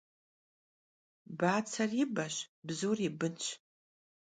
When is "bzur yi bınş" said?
2.67-3.45